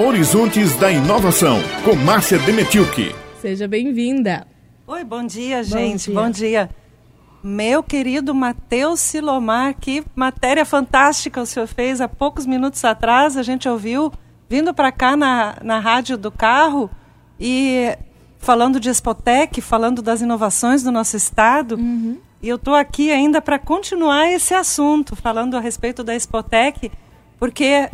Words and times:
Horizontes 0.00 0.76
da 0.76 0.92
Inovação, 0.92 1.58
com 1.84 1.96
Márcia 1.96 2.38
Demetilke. 2.38 3.12
Seja 3.40 3.66
bem-vinda. 3.66 4.46
Oi, 4.86 5.02
bom 5.02 5.26
dia, 5.26 5.64
gente. 5.64 6.12
Bom 6.12 6.12
dia. 6.12 6.22
Bom 6.22 6.30
dia. 6.30 6.70
Meu 7.42 7.82
querido 7.82 8.32
Matheus 8.32 9.00
Silomar, 9.00 9.74
que 9.74 10.04
matéria 10.14 10.64
fantástica 10.64 11.42
o 11.42 11.46
senhor 11.46 11.66
fez 11.66 12.00
há 12.00 12.06
poucos 12.06 12.46
minutos 12.46 12.84
atrás. 12.84 13.36
A 13.36 13.42
gente 13.42 13.68
ouviu 13.68 14.12
vindo 14.48 14.72
para 14.72 14.92
cá 14.92 15.16
na, 15.16 15.56
na 15.64 15.80
rádio 15.80 16.16
do 16.16 16.30
carro 16.30 16.88
e 17.38 17.98
falando 18.38 18.78
de 18.78 18.88
Expotec, 18.88 19.60
falando 19.60 20.00
das 20.00 20.20
inovações 20.20 20.84
do 20.84 20.92
nosso 20.92 21.16
estado. 21.16 21.74
Uhum. 21.74 22.18
E 22.40 22.48
eu 22.48 22.54
estou 22.54 22.76
aqui 22.76 23.10
ainda 23.10 23.42
para 23.42 23.58
continuar 23.58 24.30
esse 24.30 24.54
assunto, 24.54 25.16
falando 25.16 25.56
a 25.56 25.60
respeito 25.60 26.04
da 26.04 26.14
Expotec, 26.14 26.88
porque 27.36 27.90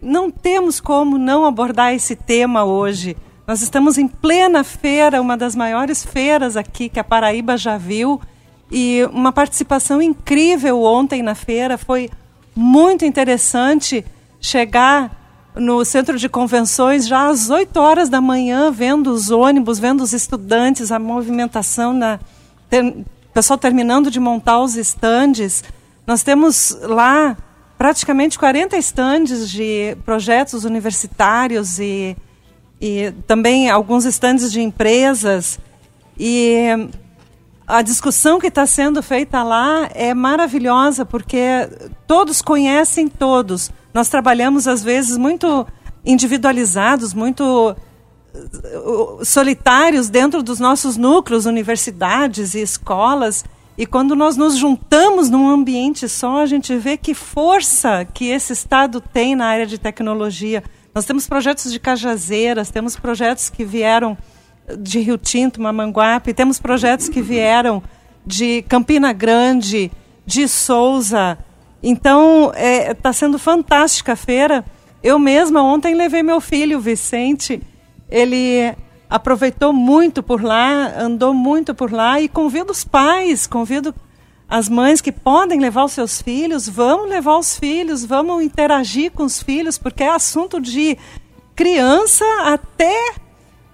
não 0.00 0.30
temos 0.30 0.80
como 0.80 1.18
não 1.18 1.44
abordar 1.44 1.94
esse 1.94 2.14
tema 2.14 2.64
hoje. 2.64 3.16
Nós 3.46 3.62
estamos 3.62 3.98
em 3.98 4.06
plena 4.06 4.62
feira, 4.62 5.20
uma 5.20 5.36
das 5.36 5.56
maiores 5.56 6.04
feiras 6.04 6.56
aqui 6.56 6.88
que 6.88 7.00
a 7.00 7.04
Paraíba 7.04 7.56
já 7.56 7.76
viu, 7.76 8.20
e 8.70 9.08
uma 9.12 9.32
participação 9.32 10.02
incrível 10.02 10.82
ontem 10.82 11.22
na 11.22 11.34
feira. 11.34 11.78
Foi 11.78 12.10
muito 12.54 13.04
interessante 13.04 14.04
chegar 14.40 15.16
no 15.54 15.84
centro 15.84 16.18
de 16.18 16.28
convenções 16.28 17.06
já 17.06 17.26
às 17.28 17.50
8 17.50 17.76
horas 17.80 18.08
da 18.08 18.20
manhã, 18.20 18.70
vendo 18.70 19.10
os 19.10 19.30
ônibus, 19.30 19.78
vendo 19.78 20.02
os 20.02 20.12
estudantes, 20.12 20.92
a 20.92 20.98
movimentação, 20.98 21.92
na, 21.92 22.20
ter, 22.70 23.04
pessoal 23.32 23.58
terminando 23.58 24.10
de 24.10 24.20
montar 24.20 24.60
os 24.60 24.76
estandes. 24.76 25.64
Nós 26.06 26.22
temos 26.22 26.76
lá 26.82 27.36
praticamente 27.78 28.36
40 28.36 28.76
estandes 28.76 29.48
de 29.48 29.96
projetos 30.04 30.64
universitários 30.64 31.78
e, 31.78 32.16
e 32.80 33.12
também 33.26 33.70
alguns 33.70 34.04
estandes 34.04 34.50
de 34.50 34.60
empresas. 34.60 35.60
E 36.18 36.66
a 37.66 37.80
discussão 37.80 38.40
que 38.40 38.48
está 38.48 38.66
sendo 38.66 39.00
feita 39.02 39.44
lá 39.44 39.88
é 39.94 40.12
maravilhosa, 40.12 41.04
porque 41.04 41.38
todos 42.06 42.42
conhecem 42.42 43.06
todos. 43.06 43.70
Nós 43.94 44.08
trabalhamos, 44.08 44.66
às 44.66 44.82
vezes, 44.82 45.16
muito 45.16 45.64
individualizados, 46.04 47.14
muito 47.14 47.76
uh, 48.34 49.24
solitários 49.24 50.08
dentro 50.08 50.42
dos 50.42 50.58
nossos 50.58 50.96
núcleos, 50.96 51.46
universidades 51.46 52.54
e 52.54 52.60
escolas. 52.60 53.44
E 53.78 53.86
quando 53.86 54.16
nós 54.16 54.36
nos 54.36 54.56
juntamos 54.56 55.30
num 55.30 55.48
ambiente 55.48 56.08
só, 56.08 56.42
a 56.42 56.46
gente 56.46 56.76
vê 56.76 56.96
que 56.96 57.14
força 57.14 58.04
que 58.04 58.28
esse 58.28 58.52
Estado 58.52 59.00
tem 59.00 59.36
na 59.36 59.46
área 59.46 59.64
de 59.64 59.78
tecnologia. 59.78 60.64
Nós 60.92 61.04
temos 61.04 61.28
projetos 61.28 61.70
de 61.70 61.78
Cajazeiras, 61.78 62.72
temos 62.72 62.96
projetos 62.96 63.48
que 63.48 63.64
vieram 63.64 64.18
de 64.80 64.98
Rio 64.98 65.16
Tinto, 65.16 65.62
Mamanguape, 65.62 66.34
temos 66.34 66.58
projetos 66.58 67.08
que 67.08 67.22
vieram 67.22 67.80
de 68.26 68.62
Campina 68.62 69.12
Grande, 69.12 69.92
de 70.26 70.48
Souza. 70.48 71.38
Então, 71.80 72.50
está 72.50 72.60
é, 72.60 72.94
tá 72.94 73.12
sendo 73.12 73.38
fantástica 73.38 74.14
a 74.14 74.16
feira. 74.16 74.64
Eu 75.04 75.20
mesma 75.20 75.62
ontem 75.62 75.94
levei 75.94 76.24
meu 76.24 76.40
filho, 76.40 76.80
Vicente. 76.80 77.62
Ele 78.10 78.74
aproveitou 79.08 79.72
muito 79.72 80.22
por 80.22 80.42
lá, 80.42 80.92
andou 80.98 81.32
muito 81.32 81.74
por 81.74 81.92
lá 81.92 82.20
e 82.20 82.28
convido 82.28 82.72
os 82.72 82.84
pais, 82.84 83.46
convido 83.46 83.94
as 84.48 84.68
mães 84.68 85.00
que 85.00 85.12
podem 85.12 85.60
levar 85.60 85.84
os 85.84 85.92
seus 85.92 86.22
filhos, 86.22 86.68
vamos 86.68 87.08
levar 87.08 87.36
os 87.36 87.58
filhos, 87.58 88.04
vamos 88.04 88.42
interagir 88.42 89.12
com 89.12 89.24
os 89.24 89.42
filhos, 89.42 89.76
porque 89.76 90.02
é 90.02 90.10
assunto 90.10 90.60
de 90.60 90.96
criança 91.54 92.24
até 92.44 93.14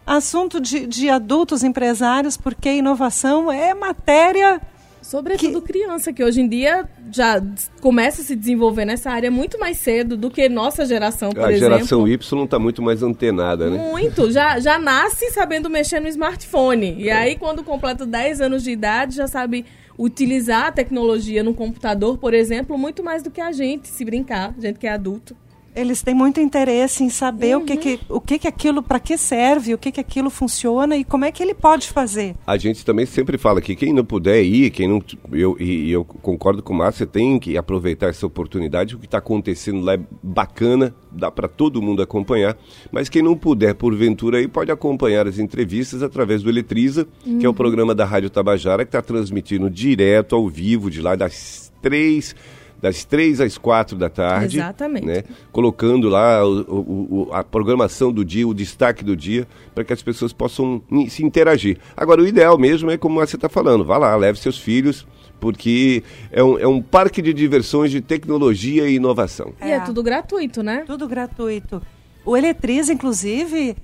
assunto 0.07 0.61
de, 0.61 0.87
de 0.87 1.09
adultos 1.09 1.63
empresários, 1.63 2.37
porque 2.37 2.75
inovação 2.75 3.51
é 3.51 3.73
matéria 3.73 4.61
Sobretudo 5.05 5.61
que... 5.61 5.69
criança, 5.69 6.15
que 6.15 6.25
hoje 6.25 6.41
em 6.41 6.49
dia 6.49 6.89
já 7.13 7.41
começa 7.83 8.23
a 8.23 8.25
se 8.25 8.35
desenvolver 8.35 8.87
nessa 8.87 9.11
área 9.11 9.31
muito 9.31 9.61
mais 9.61 9.77
cedo 9.77 10.17
do 10.17 10.31
que 10.31 10.49
nossa 10.49 10.87
geração, 10.87 11.31
por 11.31 11.45
a 11.45 11.53
exemplo. 11.53 11.75
A 11.75 11.77
geração 11.79 12.09
Y 12.09 12.15
está 12.15 12.59
muito 12.59 12.81
mais 12.81 13.03
antenada, 13.03 13.69
né? 13.69 13.77
Muito, 13.91 14.31
já, 14.31 14.59
já 14.59 14.79
nasce 14.79 15.31
sabendo 15.31 15.69
mexer 15.69 16.01
no 16.01 16.09
smartphone. 16.09 16.97
E 16.99 17.11
aí, 17.11 17.37
quando 17.37 17.63
completa 17.63 18.07
10 18.07 18.41
anos 18.41 18.65
de 18.65 18.71
idade, 18.71 19.17
já 19.17 19.27
sabe 19.27 19.67
utilizar 19.99 20.67
a 20.69 20.73
tecnologia 20.73 21.43
no 21.43 21.53
computador, 21.53 22.17
por 22.17 22.33
exemplo, 22.33 22.79
muito 22.79 23.05
mais 23.05 23.23
do 23.23 23.31
que 23.31 23.43
a 23.43 23.53
gente, 23.53 23.89
se 23.89 24.05
brincar, 24.05 24.55
gente 24.59 24.79
que 24.79 24.87
é 24.87 24.93
adulto 24.93 25.37
eles 25.75 26.03
têm 26.03 26.15
muito 26.15 26.41
interesse 26.41 27.03
em 27.03 27.11
saber 27.11 27.57
uhum. 27.57 27.63
o 27.63 27.67
que, 27.67 27.77
que 27.77 28.01
o 28.09 28.21
que, 28.21 28.39
que 28.39 28.49
aquilo 28.49 28.83
para 28.83 29.01
que 29.01 29.19
serve, 29.19 29.75
o 29.75 29.79
que 29.79 29.91
que 29.91 30.01
aquilo 30.01 30.31
funciona 30.31 30.97
e 30.97 31.05
como 31.05 31.25
é 31.25 31.33
que 31.33 31.43
ele 31.43 31.55
pode 31.55 31.91
fazer. 31.91 32.37
A 32.47 32.57
gente 32.57 32.85
também 32.85 33.07
sempre 33.07 33.37
fala 33.37 33.61
que 33.61 33.75
quem 33.75 33.93
não 33.93 34.05
puder 34.05 34.43
ir, 34.43 34.71
quem 34.71 34.87
não 34.87 35.03
eu 35.33 35.57
e, 35.59 35.91
eu 35.91 36.05
concordo 36.05 36.63
com 36.63 36.73
o 36.73 36.77
Márcio, 36.77 37.07
tem 37.07 37.39
que 37.39 37.57
aproveitar 37.57 38.09
essa 38.09 38.27
oportunidade. 38.27 38.95
O 38.95 38.99
que 38.99 39.07
está 39.07 39.19
acontecendo 39.19 39.81
lá 39.81 39.95
é 39.95 40.01
bacana, 40.23 40.95
dá 41.11 41.31
para 41.31 41.49
todo 41.49 41.83
mundo 41.83 42.03
acompanhar. 42.03 42.57
Mas 42.93 43.09
quem 43.09 43.23
não 43.23 43.37
puder, 43.37 43.75
porventura, 43.75 44.39
aí 44.39 44.49
pode 44.49 44.71
acompanhar 44.71 45.27
as 45.27 45.39
entrevistas 45.39 46.03
através 46.03 46.43
do 46.43 46.49
Eletriza, 46.49 47.07
uhum. 47.27 47.39
que 47.39 47.47
é 47.47 47.49
o 47.49 47.53
uhum. 47.53 47.57
programa 47.57 47.95
da 47.95 48.05
Rádio 48.05 48.31
Tabajara 48.31 48.85
que 48.85 48.89
está 48.89 49.03
transmitindo 49.03 49.69
direto 49.69 50.37
ao 50.37 50.49
vivo 50.49 50.91
de 50.91 51.01
lá 51.01 51.17
das 51.17 51.73
três 51.83 52.35
das 52.85 53.03
três 53.03 53.41
às 53.41 53.57
quatro 53.57 53.97
da 53.97 54.11
tarde. 54.11 54.59
Exatamente. 54.59 55.07
Né, 55.07 55.25
colocando 55.51 56.07
lá 56.07 56.47
o, 56.47 56.61
o, 56.69 57.29
a 57.33 57.43
programação 57.43 58.13
do 58.13 58.23
dia, 58.23 58.47
o 58.47 58.53
destaque 58.53 59.03
do 59.03 59.17
dia, 59.17 59.49
para 59.75 59.85
que 59.85 59.93
as 59.95 60.03
pessoas 60.03 60.35
possam 60.35 60.83
se 61.09 61.25
interagir. 61.25 61.79
Agora, 61.97 62.21
o 62.21 62.27
ideal 62.27 62.59
mesmo 62.59 62.91
é 62.91 62.99
como 62.99 63.21
você 63.21 63.37
está 63.37 63.49
falando, 63.49 63.87
vá 63.87 63.97
lá, 63.97 64.15
leve 64.17 64.39
seus 64.39 64.59
filhos, 64.59 65.07
porque 65.41 66.03
é 66.31 66.45
um, 66.45 66.59
é 66.59 66.69
um 66.69 66.83
parque 66.83 67.23
de 67.23 67.33
diversões 67.33 67.91
de 67.91 68.03
tecnologia 68.03 68.87
e 68.87 68.97
inovação. 68.97 69.55
E 69.63 69.65
é, 69.65 69.77
é 69.77 69.81
tudo 69.81 70.03
gratuito, 70.03 70.63
né? 70.63 70.85
Tudo 70.87 71.09
gratuito. 71.09 71.81
O 72.23 72.37
Eletriz, 72.37 72.91
inclusive, 72.91 73.75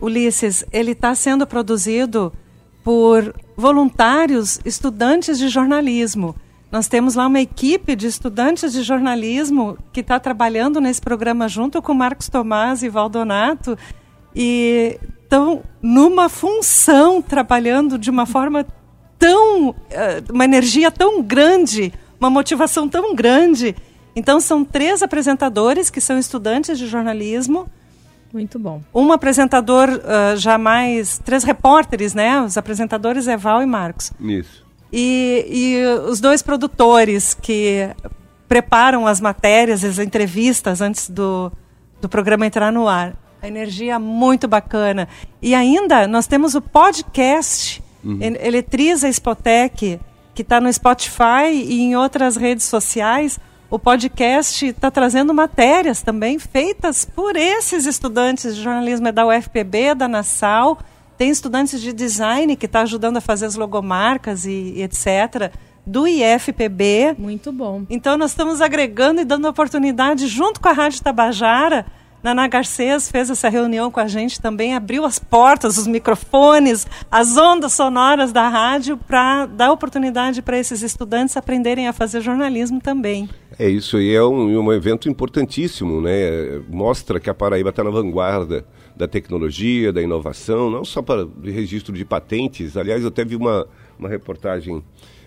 Ulisses, 0.00 0.64
ele 0.72 0.92
está 0.92 1.14
sendo 1.14 1.46
produzido 1.46 2.32
por 2.82 3.34
voluntários 3.54 4.58
estudantes 4.64 5.38
de 5.38 5.50
jornalismo. 5.50 6.34
Nós 6.70 6.86
temos 6.86 7.16
lá 7.16 7.26
uma 7.26 7.40
equipe 7.40 7.96
de 7.96 8.06
estudantes 8.06 8.72
de 8.72 8.82
jornalismo 8.82 9.76
que 9.92 10.00
está 10.00 10.20
trabalhando 10.20 10.80
nesse 10.80 11.00
programa 11.00 11.48
junto 11.48 11.82
com 11.82 11.92
Marcos 11.92 12.28
Tomás 12.28 12.82
e 12.84 12.88
Valdonato 12.88 13.76
e 14.34 14.98
estão 15.22 15.62
numa 15.82 16.28
função 16.28 17.20
trabalhando 17.20 17.98
de 17.98 18.08
uma 18.08 18.24
forma 18.24 18.64
tão 19.18 19.74
eh, 19.90 20.22
uma 20.30 20.44
energia 20.44 20.92
tão 20.92 21.20
grande, 21.20 21.92
uma 22.20 22.30
motivação 22.30 22.88
tão 22.88 23.16
grande. 23.16 23.74
Então 24.14 24.40
são 24.40 24.64
três 24.64 25.02
apresentadores 25.02 25.90
que 25.90 26.00
são 26.00 26.18
estudantes 26.18 26.78
de 26.78 26.86
jornalismo. 26.86 27.68
Muito 28.32 28.60
bom. 28.60 28.80
Um 28.94 29.10
apresentador 29.10 29.88
uh, 29.88 30.36
já 30.36 30.56
mais 30.56 31.18
três 31.18 31.42
repórteres, 31.42 32.14
né? 32.14 32.40
Os 32.40 32.56
apresentadores 32.56 33.26
é 33.26 33.36
Val 33.36 33.60
e 33.60 33.66
Marcos. 33.66 34.12
Isso 34.20 34.69
e, 34.92 35.46
e 35.48 35.86
os 36.08 36.20
dois 36.20 36.42
produtores 36.42 37.34
que 37.34 37.88
preparam 38.48 39.06
as 39.06 39.20
matérias, 39.20 39.84
as 39.84 39.98
entrevistas 39.98 40.80
antes 40.80 41.08
do, 41.08 41.52
do 42.00 42.08
programa 42.08 42.46
entrar 42.46 42.72
no 42.72 42.88
ar. 42.88 43.14
A 43.40 43.46
energia 43.46 43.98
muito 43.98 44.48
bacana. 44.48 45.08
E 45.40 45.54
ainda 45.54 46.06
nós 46.08 46.26
temos 46.26 46.54
o 46.54 46.60
podcast 46.60 47.82
uhum. 48.04 48.18
Eletriza 48.20 49.08
Spotec, 49.08 50.00
que 50.34 50.42
está 50.42 50.60
no 50.60 50.72
Spotify 50.72 51.52
e 51.52 51.80
em 51.80 51.96
outras 51.96 52.36
redes 52.36 52.64
sociais. 52.64 53.38
O 53.70 53.78
podcast 53.78 54.66
está 54.66 54.90
trazendo 54.90 55.32
matérias 55.32 56.02
também 56.02 56.38
feitas 56.38 57.04
por 57.04 57.36
esses 57.36 57.86
estudantes 57.86 58.56
de 58.56 58.62
jornalismo 58.62 59.06
é 59.06 59.12
da 59.12 59.26
UFPB, 59.26 59.94
da 59.94 60.08
Nassau 60.08 60.76
tem 61.20 61.28
estudantes 61.28 61.82
de 61.82 61.92
design 61.92 62.56
que 62.56 62.64
está 62.64 62.80
ajudando 62.80 63.18
a 63.18 63.20
fazer 63.20 63.44
as 63.44 63.54
logomarcas 63.54 64.46
e, 64.46 64.72
e 64.76 64.82
etc 64.82 65.52
do 65.86 66.08
IFPB. 66.08 67.14
Muito 67.18 67.52
bom. 67.52 67.84
Então 67.90 68.16
nós 68.16 68.30
estamos 68.30 68.62
agregando 68.62 69.20
e 69.20 69.24
dando 69.26 69.46
oportunidade 69.46 70.26
junto 70.26 70.58
com 70.62 70.68
a 70.70 70.72
Rádio 70.72 71.02
Tabajara. 71.02 71.84
Naná 72.22 72.46
Garcês 72.46 73.10
fez 73.10 73.30
essa 73.30 73.48
reunião 73.48 73.90
com 73.90 74.00
a 74.00 74.06
gente 74.06 74.40
também, 74.40 74.74
abriu 74.74 75.04
as 75.04 75.18
portas, 75.18 75.78
os 75.78 75.86
microfones, 75.86 76.86
as 77.10 77.36
ondas 77.36 77.72
sonoras 77.72 78.32
da 78.32 78.48
rádio 78.48 78.96
para 78.96 79.46
dar 79.46 79.72
oportunidade 79.72 80.42
para 80.42 80.58
esses 80.58 80.82
estudantes 80.82 81.36
aprenderem 81.36 81.88
a 81.88 81.92
fazer 81.92 82.20
jornalismo 82.20 82.80
também. 82.80 83.28
É 83.58 83.68
isso 83.68 83.96
aí, 83.96 84.14
é 84.14 84.22
um, 84.22 84.58
um 84.58 84.72
evento 84.72 85.08
importantíssimo, 85.08 86.00
né? 86.00 86.60
Mostra 86.68 87.18
que 87.18 87.30
a 87.30 87.34
Paraíba 87.34 87.70
está 87.70 87.82
na 87.82 87.90
vanguarda 87.90 88.64
da 88.96 89.08
tecnologia, 89.08 89.92
da 89.92 90.02
inovação, 90.02 90.70
não 90.70 90.84
só 90.84 91.00
para 91.00 91.26
registro 91.42 91.94
de 91.94 92.04
patentes. 92.04 92.76
Aliás, 92.76 93.02
eu 93.02 93.08
até 93.08 93.24
vi 93.24 93.36
uma, 93.36 93.66
uma 93.98 94.08
reportagem 94.08 94.82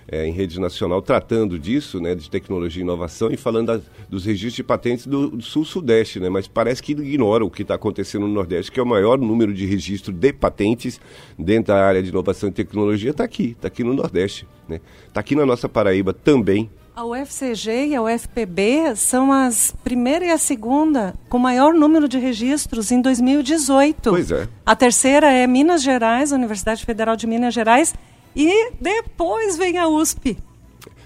é, 0.07 0.25
em 0.25 0.31
rede 0.31 0.59
nacional 0.59 1.01
tratando 1.01 1.57
disso, 1.57 1.99
né, 1.99 2.15
de 2.15 2.29
tecnologia 2.29 2.81
e 2.81 2.83
inovação 2.83 3.31
e 3.31 3.37
falando 3.37 3.67
da, 3.67 3.79
dos 4.09 4.25
registros 4.25 4.55
de 4.55 4.63
patentes 4.63 5.07
do, 5.07 5.29
do 5.29 5.41
sul-sudeste, 5.41 6.19
né, 6.19 6.29
mas 6.29 6.47
parece 6.47 6.81
que 6.81 6.91
ignora 6.91 7.45
o 7.45 7.49
que 7.49 7.61
está 7.61 7.75
acontecendo 7.75 8.27
no 8.27 8.33
Nordeste, 8.33 8.71
que 8.71 8.79
é 8.79 8.83
o 8.83 8.85
maior 8.85 9.17
número 9.17 9.53
de 9.53 9.65
registro 9.65 10.13
de 10.13 10.33
patentes 10.33 10.99
dentro 11.37 11.73
da 11.73 11.85
área 11.85 12.01
de 12.01 12.09
inovação 12.09 12.49
e 12.49 12.51
tecnologia, 12.51 13.11
está 13.11 13.23
aqui, 13.23 13.51
está 13.51 13.67
aqui 13.67 13.83
no 13.83 13.93
Nordeste, 13.93 14.47
né, 14.67 14.81
está 15.07 15.19
aqui 15.19 15.35
na 15.35 15.45
nossa 15.45 15.69
Paraíba 15.69 16.13
também. 16.13 16.69
A 16.95 17.03
UFCG 17.03 17.87
e 17.87 17.95
a 17.95 18.03
UFPB 18.03 18.95
são 18.95 19.31
as 19.31 19.73
primeira 19.83 20.25
e 20.25 20.29
a 20.29 20.37
segunda 20.37 21.15
com 21.27 21.39
maior 21.39 21.73
número 21.73 22.07
de 22.07 22.19
registros 22.19 22.91
em 22.91 23.01
2018. 23.01 24.11
Pois 24.11 24.29
é. 24.29 24.47
A 24.63 24.75
terceira 24.75 25.31
é 25.31 25.47
Minas 25.47 25.81
Gerais, 25.81 26.31
Universidade 26.31 26.85
Federal 26.85 27.15
de 27.15 27.25
Minas 27.25 27.51
Gerais, 27.51 27.95
e 28.35 28.71
depois 28.79 29.57
vem 29.57 29.77
a 29.77 29.87
USP. 29.87 30.37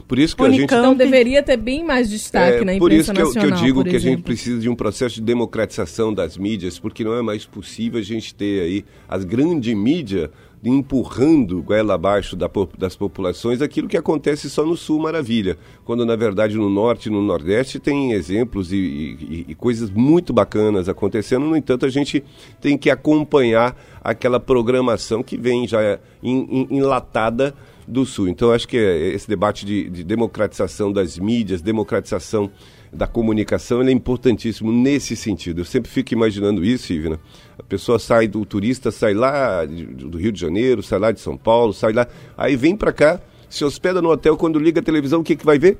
Por 0.07 0.17
isso 0.17 0.35
que 0.35 0.41
Unicamp. 0.41 0.73
a 0.73 0.77
gente. 0.77 0.79
Então 0.79 0.95
deveria 0.95 1.43
ter 1.43 1.57
bem 1.57 1.83
mais 1.83 2.09
destaque 2.09 2.61
é, 2.61 2.65
na 2.65 2.73
imprensa 2.75 2.79
Por 2.79 2.91
isso 2.91 3.13
que 3.13 3.21
eu, 3.21 3.31
que 3.31 3.45
eu 3.45 3.51
digo 3.51 3.83
que 3.83 3.95
a 3.95 3.99
gente 3.99 4.21
precisa 4.21 4.59
de 4.59 4.69
um 4.69 4.75
processo 4.75 5.15
de 5.15 5.21
democratização 5.21 6.13
das 6.13 6.37
mídias, 6.37 6.79
porque 6.79 7.03
não 7.03 7.13
é 7.13 7.21
mais 7.21 7.45
possível 7.45 7.99
a 7.99 8.03
gente 8.03 8.33
ter 8.33 8.61
aí 8.61 8.85
as 9.07 9.25
grandes 9.25 9.75
mídias 9.75 10.29
empurrando 10.63 11.61
goela 11.61 11.93
abaixo 11.93 12.35
da, 12.35 12.49
das 12.77 12.95
populações 12.95 13.61
aquilo 13.61 13.87
que 13.87 13.97
acontece 13.97 14.49
só 14.49 14.65
no 14.65 14.75
sul, 14.75 14.99
maravilha. 14.99 15.57
Quando 15.85 16.05
na 16.05 16.15
verdade 16.15 16.57
no 16.57 16.69
norte 16.69 17.07
e 17.07 17.11
no 17.11 17.21
nordeste 17.21 17.79
tem 17.79 18.11
exemplos 18.13 18.71
e, 18.71 18.77
e, 18.77 19.45
e 19.49 19.55
coisas 19.55 19.89
muito 19.89 20.33
bacanas 20.33 20.89
acontecendo, 20.89 21.45
no 21.45 21.55
entanto 21.55 21.85
a 21.85 21.89
gente 21.89 22.23
tem 22.59 22.77
que 22.77 22.89
acompanhar 22.89 23.75
aquela 24.03 24.39
programação 24.39 25.21
que 25.21 25.37
vem 25.37 25.67
já 25.67 25.99
enlatada 26.23 27.53
do 27.87 28.05
Sul. 28.05 28.27
Então, 28.27 28.51
acho 28.51 28.67
que 28.67 28.77
é, 28.77 29.09
esse 29.09 29.27
debate 29.27 29.65
de, 29.65 29.89
de, 29.89 30.03
democratização 30.03 30.91
das 30.91 31.17
mídias, 31.17 31.61
democratização 31.61 32.51
da 32.91 33.07
comunicação, 33.07 33.81
é 33.81 33.91
importantíssimo 33.91 34.71
nesse 34.71 35.15
sentido. 35.15 35.61
Eu 35.61 35.65
sempre 35.65 35.89
fico 35.91 36.13
imaginando 36.13 36.63
isso, 36.63 36.91
Ivna. 36.93 37.19
A 37.57 37.63
pessoa 37.63 37.99
sai 37.99 38.27
do 38.27 38.45
turista, 38.45 38.91
sai 38.91 39.13
lá 39.13 39.65
do 39.65 40.17
Rio 40.17 40.31
de 40.31 40.39
Janeiro, 40.39 40.81
sai 40.81 40.99
lá 40.99 41.11
de 41.11 41.19
São 41.19 41.37
Paulo, 41.37 41.73
sai 41.73 41.93
lá, 41.93 42.07
aí 42.37 42.55
vem 42.55 42.75
para 42.75 42.91
cá, 42.91 43.19
se 43.49 43.63
hospeda 43.63 44.01
no 44.01 44.09
hotel, 44.09 44.37
quando 44.37 44.59
liga 44.59 44.79
a 44.79 44.83
televisão, 44.83 45.21
o 45.21 45.23
que, 45.23 45.35
que 45.35 45.45
vai 45.45 45.57
ver? 45.59 45.77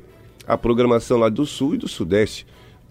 A 0.47 0.57
programação 0.57 1.17
lá 1.17 1.29
do 1.29 1.45
Sul 1.45 1.75
e 1.75 1.77
do 1.77 1.87
Sudeste. 1.87 2.45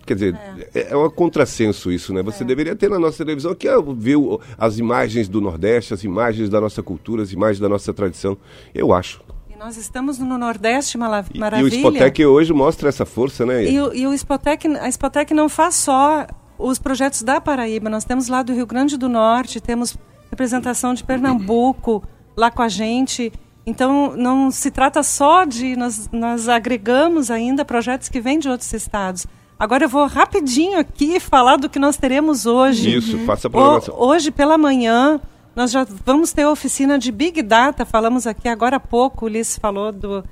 Quer 0.06 0.14
dizer, 0.14 0.34
é, 0.72 0.80
é, 0.80 0.92
é 0.92 0.96
um 0.96 1.10
contrassenso 1.10 1.90
isso, 1.90 2.14
né? 2.14 2.22
Você 2.22 2.44
é. 2.44 2.46
deveria 2.46 2.76
ter 2.76 2.88
na 2.88 2.98
nossa 2.98 3.18
televisão 3.18 3.54
que 3.56 3.66
é 3.66 3.74
ver 3.96 4.16
as 4.56 4.78
imagens 4.78 5.28
do 5.28 5.40
Nordeste, 5.40 5.94
as 5.94 6.04
imagens 6.04 6.48
da 6.48 6.60
nossa 6.60 6.80
cultura, 6.80 7.22
as 7.22 7.32
imagens 7.32 7.58
da 7.58 7.68
nossa 7.68 7.92
tradição. 7.92 8.38
Eu 8.72 8.92
acho. 8.92 9.20
E 9.56 9.58
nós 9.58 9.78
estamos 9.78 10.18
no 10.18 10.36
Nordeste, 10.36 10.98
maravilha. 10.98 11.60
E, 11.60 11.62
o 11.62 11.68
Spotec 11.68 12.26
hoje 12.26 12.52
mostra 12.52 12.90
essa 12.90 13.06
força, 13.06 13.46
né? 13.46 13.64
E, 13.64 13.74
e 13.74 14.06
o 14.06 14.12
Spotec, 14.12 14.66
a 14.76 14.86
Spotec 14.90 15.32
não 15.32 15.48
faz 15.48 15.76
só 15.76 16.26
os 16.58 16.78
projetos 16.78 17.22
da 17.22 17.40
Paraíba. 17.40 17.88
Nós 17.88 18.04
temos 18.04 18.28
lá 18.28 18.42
do 18.42 18.52
Rio 18.52 18.66
Grande 18.66 18.98
do 18.98 19.08
Norte, 19.08 19.58
temos 19.58 19.96
representação 20.30 20.92
de 20.92 21.02
Pernambuco 21.02 22.02
lá 22.36 22.50
com 22.50 22.60
a 22.60 22.68
gente. 22.68 23.32
Então, 23.64 24.14
não 24.14 24.50
se 24.50 24.70
trata 24.70 25.02
só 25.02 25.46
de. 25.46 25.74
Nós, 25.74 26.10
nós 26.12 26.50
agregamos 26.50 27.30
ainda 27.30 27.64
projetos 27.64 28.10
que 28.10 28.20
vêm 28.20 28.38
de 28.38 28.50
outros 28.50 28.70
estados. 28.74 29.26
Agora 29.58 29.86
eu 29.86 29.88
vou 29.88 30.06
rapidinho 30.06 30.78
aqui 30.78 31.18
falar 31.18 31.56
do 31.56 31.70
que 31.70 31.78
nós 31.78 31.96
teremos 31.96 32.44
hoje. 32.44 32.94
Isso, 32.94 33.18
faça 33.20 33.48
a 33.48 33.50
programação. 33.50 33.94
O, 33.94 34.08
hoje 34.08 34.30
pela 34.30 34.58
manhã 34.58 35.18
nós 35.56 35.70
já 35.70 35.86
vamos 36.04 36.32
ter 36.32 36.46
oficina 36.46 36.98
de 36.98 37.10
Big 37.10 37.40
Data. 37.40 37.86
Falamos 37.86 38.26
aqui 38.26 38.46
agora 38.46 38.76
há 38.76 38.80
pouco, 38.80 39.24
o 39.24 39.28
Ulisses 39.28 39.56
falou 39.56 39.90
do, 39.90 40.22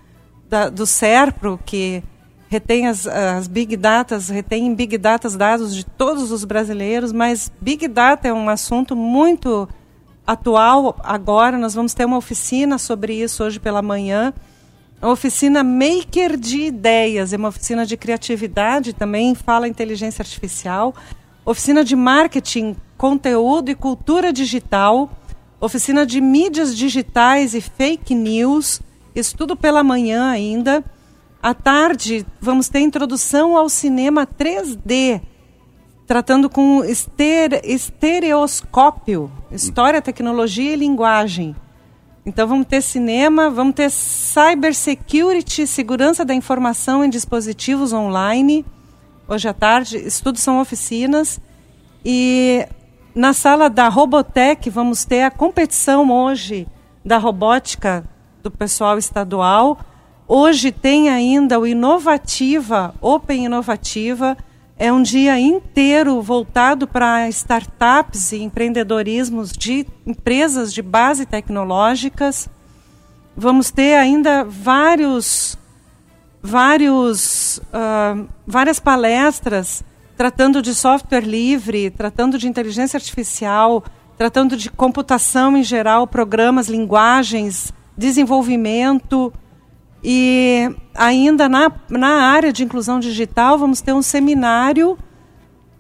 da, 0.47 0.69
do 0.69 0.85
SERPRO, 0.85 1.59
que 1.65 2.03
retém 2.47 2.87
as, 2.87 3.06
as 3.06 3.49
Big 3.49 3.75
Datas, 3.75 4.29
retém 4.29 4.67
em 4.67 4.75
Big 4.75 4.99
Datas 4.99 5.35
dados 5.35 5.75
de 5.75 5.82
todos 5.82 6.31
os 6.31 6.44
brasileiros, 6.44 7.11
mas 7.11 7.50
Big 7.59 7.88
Data 7.88 8.29
é 8.29 8.32
um 8.35 8.50
assunto 8.50 8.94
muito 8.94 9.67
atual 10.26 10.94
agora. 11.03 11.56
Nós 11.56 11.75
vamos 11.75 11.94
ter 11.94 12.05
uma 12.05 12.19
oficina 12.19 12.76
sobre 12.76 13.15
isso 13.15 13.43
hoje 13.43 13.59
pela 13.59 13.81
manhã. 13.81 14.32
A 15.00 15.09
oficina 15.09 15.65
Maker 15.65 16.37
de 16.37 16.67
Ideias, 16.67 17.32
é 17.32 17.37
uma 17.38 17.49
oficina 17.49 17.87
de 17.87 17.97
criatividade, 17.97 18.93
também 18.93 19.35
fala 19.35 19.67
inteligência 19.67 20.23
artificial. 20.23 20.94
Oficina 21.47 21.82
de 21.82 21.97
Marketing, 21.97 22.76
Conteúdo 22.96 23.70
e 23.70 23.75
Cultura 23.75 24.32
Digital. 24.32 25.11
Oficina 25.61 26.05
de 26.05 26.20
Mídias 26.20 26.76
Digitais 26.76 27.55
e 27.55 27.61
Fake 27.61 28.14
News. 28.14 28.81
Estudo 29.14 29.56
pela 29.56 29.82
manhã 29.82 30.31
ainda. 30.31 30.85
À 31.44 31.52
tarde, 31.52 32.25
vamos 32.41 32.70
ter 32.70 32.81
introdução 32.81 33.55
ao 33.55 33.69
cinema 33.69 34.26
3D, 34.26 35.20
tratando 36.06 36.49
com 36.49 36.82
estere 36.82 37.61
estereoscópio, 37.62 39.31
história, 39.52 40.00
tecnologia 40.00 40.73
e 40.73 40.76
linguagem. 40.76 41.55
Então 42.25 42.49
vamos 42.49 42.67
ter 42.67 42.81
cinema, 42.81 43.50
vamos 43.50 43.75
ter 43.75 43.90
cybersecurity, 43.90 45.67
segurança 45.67 46.25
da 46.25 46.35
informação 46.35 47.05
em 47.05 47.11
dispositivos 47.11 47.93
online. 47.93 48.64
Hoje 49.29 49.47
à 49.47 49.52
tarde, 49.52 49.99
estudos 49.99 50.40
são 50.40 50.58
oficinas. 50.58 51.38
E 52.02 52.67
na 53.14 53.32
sala 53.32 53.70
da 53.70 53.88
Robotech 53.88 54.69
vamos 54.69 55.05
ter 55.05 55.22
a 55.22 55.31
competição 55.31 56.11
hoje 56.11 56.66
da 57.05 57.16
robótica 57.16 58.05
do 58.43 58.50
pessoal 58.50 58.99
estadual. 58.99 59.78
Hoje 60.26 60.72
tem 60.72 61.08
ainda 61.08 61.61
o 61.61 61.66
Inovativa, 61.66 62.94
Open 63.00 63.44
Inovativa. 63.44 64.37
É 64.76 64.93
um 64.93 65.02
dia 65.02 65.38
inteiro 65.38 66.20
voltado 66.20 66.88
para 66.88 67.28
startups 67.28 68.32
e 68.32 68.43
empreendedorismos 68.43 69.52
de 69.52 69.87
empresas 70.05 70.72
de 70.72 70.82
base 70.82 71.25
tecnológicas. 71.25 72.49
Vamos 73.37 73.70
ter 73.70 73.94
ainda 73.94 74.44
vários, 74.44 75.56
vários, 76.43 77.58
uh, 77.58 78.26
várias 78.44 78.81
palestras 78.81 79.84
tratando 80.16 80.62
de 80.62 80.75
software 80.75 81.25
livre, 81.25 81.90
tratando 81.90 82.38
de 82.38 82.49
inteligência 82.49 82.96
artificial, 82.96 83.84
tratando 84.16 84.56
de 84.56 84.70
computação 84.70 85.56
em 85.56 85.62
geral, 85.62 86.06
programas, 86.06 86.69
linguagens, 86.69 87.72
desenvolvimento. 87.96 89.32
E 90.02 90.70
ainda 90.94 91.49
na, 91.49 91.72
na 91.88 92.31
área 92.31 92.52
de 92.52 92.62
inclusão 92.62 93.00
digital, 93.00 93.58
vamos 93.58 93.81
ter 93.81 93.93
um 93.93 94.02
seminário, 94.02 94.99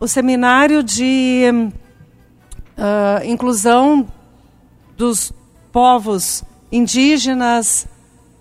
o 0.00 0.08
seminário 0.08 0.82
de 0.82 1.70
uh, 2.78 3.24
inclusão 3.24 4.06
dos 4.96 5.32
povos 5.70 6.42
indígenas, 6.72 7.86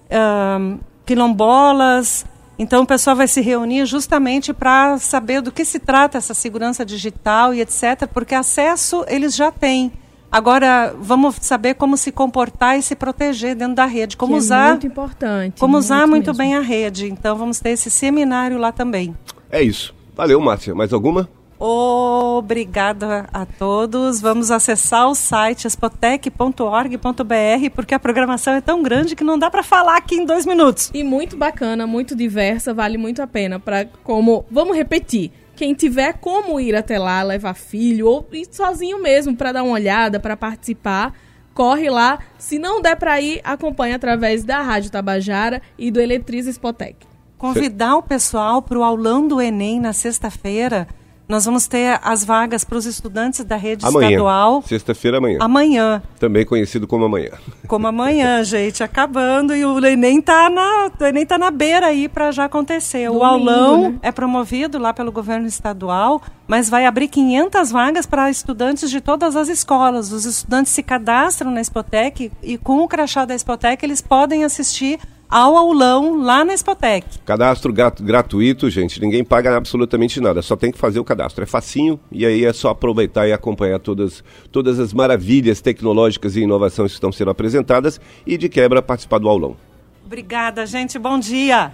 uh, 0.09 0.79
quilombolas. 1.05 2.25
Então, 2.63 2.83
o 2.83 2.85
pessoal 2.85 3.13
vai 3.13 3.27
se 3.27 3.41
reunir 3.41 3.85
justamente 3.85 4.53
para 4.53 4.97
saber 4.97 5.41
do 5.41 5.51
que 5.51 5.65
se 5.65 5.79
trata 5.79 6.17
essa 6.17 6.33
segurança 6.33 6.85
digital 6.85 7.53
e 7.53 7.59
etc., 7.59 8.07
porque 8.13 8.33
acesso 8.33 9.03
eles 9.09 9.35
já 9.35 9.51
têm. 9.51 9.91
Agora, 10.31 10.95
vamos 10.97 11.35
saber 11.41 11.73
como 11.73 11.97
se 11.97 12.09
comportar 12.09 12.79
e 12.79 12.81
se 12.81 12.95
proteger 12.95 13.53
dentro 13.53 13.75
da 13.75 13.85
rede. 13.85 14.15
Como 14.15 14.31
que 14.31 14.39
usar. 14.39 14.67
É 14.67 14.69
muito 14.69 14.87
importante. 14.87 15.59
Como 15.59 15.73
muito 15.73 15.83
usar 15.83 16.07
muito 16.07 16.27
mesmo. 16.27 16.37
bem 16.37 16.55
a 16.55 16.61
rede. 16.61 17.11
Então, 17.11 17.37
vamos 17.37 17.59
ter 17.59 17.71
esse 17.71 17.91
seminário 17.91 18.57
lá 18.57 18.71
também. 18.71 19.13
É 19.51 19.61
isso. 19.61 19.93
Valeu, 20.15 20.39
Márcia. 20.39 20.73
Mais 20.73 20.93
alguma? 20.93 21.27
Obrigada 21.65 23.29
a 23.31 23.45
todos. 23.45 24.19
Vamos 24.19 24.51
acessar 24.51 25.07
o 25.07 25.15
site 25.15 25.65
espotec.org.br 25.65 27.69
porque 27.73 27.95
a 27.95 27.99
programação 27.99 28.55
é 28.55 28.59
tão 28.59 28.83
grande 28.83 29.15
que 29.15 29.23
não 29.23 29.39
dá 29.39 29.49
para 29.49 29.63
falar 29.63 29.95
aqui 29.95 30.15
em 30.15 30.25
dois 30.25 30.45
minutos. 30.45 30.91
E 30.93 31.05
muito 31.05 31.37
bacana, 31.37 31.87
muito 31.87 32.17
diversa, 32.17 32.73
vale 32.73 32.97
muito 32.97 33.21
a 33.21 33.27
pena 33.27 33.61
para 33.61 33.85
como. 34.03 34.43
Vamos 34.51 34.75
repetir 34.75 35.31
quem 35.55 35.73
tiver 35.73 36.19
como 36.19 36.59
ir 36.59 36.75
até 36.75 36.99
lá, 36.99 37.23
levar 37.23 37.53
filho 37.53 38.09
ou 38.09 38.27
ir 38.33 38.45
sozinho 38.51 39.01
mesmo 39.01 39.33
para 39.33 39.53
dar 39.53 39.63
uma 39.63 39.71
olhada, 39.71 40.19
para 40.19 40.35
participar, 40.35 41.13
corre 41.53 41.89
lá. 41.89 42.19
Se 42.37 42.59
não 42.59 42.81
der 42.81 42.97
para 42.97 43.21
ir, 43.21 43.39
acompanha 43.41 43.95
através 43.95 44.43
da 44.43 44.61
Rádio 44.61 44.91
Tabajara 44.91 45.61
e 45.79 45.89
do 45.89 46.01
Eletriza 46.01 46.51
Spotec. 46.51 47.07
Convidar 47.37 47.95
o 47.95 48.03
pessoal 48.03 48.61
para 48.61 48.77
o 48.77 48.83
aulão 48.83 49.25
do 49.25 49.41
Enem 49.41 49.79
na 49.79 49.93
sexta-feira. 49.93 50.89
Nós 51.33 51.45
vamos 51.45 51.65
ter 51.65 51.99
as 52.03 52.23
vagas 52.23 52.63
para 52.63 52.77
os 52.77 52.85
estudantes 52.85 53.43
da 53.43 53.55
rede 53.55 53.83
amanhã. 53.83 54.07
estadual. 54.07 54.61
Sexta-feira 54.67 55.17
amanhã. 55.17 55.39
Amanhã. 55.41 56.03
Também 56.19 56.45
conhecido 56.45 56.85
como 56.85 57.05
amanhã. 57.05 57.31
Como 57.67 57.87
amanhã, 57.87 58.43
gente, 58.43 58.83
acabando 58.83 59.55
e 59.55 59.65
o 59.65 59.83
Enem 59.83 60.21
tá 60.21 60.47
na, 60.47 60.91
o 60.99 61.03
Enem 61.03 61.25
tá 61.25 61.39
na 61.39 61.49
beira 61.49 61.87
aí 61.87 62.07
para 62.07 62.29
já 62.29 62.45
acontecer. 62.45 63.07
Domingo, 63.07 63.23
o 63.23 63.25
aulão 63.25 63.89
né? 63.89 63.99
é 64.03 64.11
promovido 64.11 64.77
lá 64.77 64.93
pelo 64.93 65.11
governo 65.11 65.47
estadual, 65.47 66.21
mas 66.47 66.69
vai 66.69 66.85
abrir 66.85 67.07
500 67.07 67.71
vagas 67.71 68.05
para 68.05 68.29
estudantes 68.29 68.91
de 68.91 69.01
todas 69.01 69.35
as 69.35 69.47
escolas. 69.47 70.11
Os 70.11 70.25
estudantes 70.25 70.71
se 70.71 70.83
cadastram 70.83 71.49
na 71.49 71.61
Spotec 71.63 72.31
e 72.43 72.59
com 72.59 72.81
o 72.81 72.87
crachá 72.87 73.25
da 73.25 73.33
Spotec 73.33 73.83
eles 73.83 74.01
podem 74.01 74.43
assistir 74.43 74.99
ao 75.33 75.57
aulão 75.57 76.21
lá 76.21 76.45
na 76.45 76.53
Espotec. 76.53 77.17
Cadastro 77.25 77.73
gratuito, 77.73 78.69
gente, 78.69 79.01
ninguém 79.01 79.23
paga 79.23 79.57
absolutamente 79.57 80.21
nada, 80.21 80.43
só 80.43 80.55
tem 80.55 80.71
que 80.71 80.77
fazer 80.77 80.99
o 80.99 81.03
cadastro. 81.03 81.43
É 81.43 81.47
facinho 81.47 81.99
e 82.11 82.23
aí 82.23 82.45
é 82.45 82.53
só 82.53 82.69
aproveitar 82.69 83.27
e 83.27 83.33
acompanhar 83.33 83.79
todas, 83.79 84.23
todas 84.51 84.79
as 84.79 84.93
maravilhas 84.93 85.59
tecnológicas 85.59 86.35
e 86.35 86.41
inovações 86.41 86.91
que 86.91 86.97
estão 86.97 87.11
sendo 87.11 87.31
apresentadas 87.31 87.99
e 88.27 88.37
de 88.37 88.47
quebra 88.47 88.79
participar 88.79 89.17
do 89.17 89.27
aulão. 89.27 89.57
Obrigada, 90.05 90.67
gente. 90.67 90.99
Bom 90.99 91.17
dia. 91.17 91.71